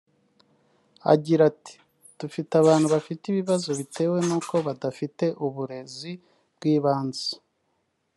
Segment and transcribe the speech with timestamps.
[1.11, 1.73] Agrira ati
[2.19, 6.11] “Dufite abantu bafite ibibazo bitewe nuko badafite uburezi
[6.55, 7.29] bw’ibanze